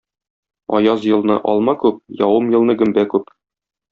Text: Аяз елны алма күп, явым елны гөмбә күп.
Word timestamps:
Аяз 0.77 1.03
елны 1.17 1.35
алма 1.53 1.75
күп, 1.85 2.01
явым 2.23 2.49
елны 2.57 2.79
гөмбә 2.83 3.07
күп. 3.15 3.31